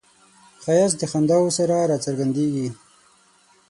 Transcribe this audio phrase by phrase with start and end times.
[0.63, 2.67] ښایست د خنداوو سره راڅرګندیږي